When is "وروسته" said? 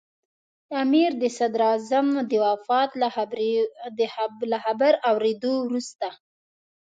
5.65-6.07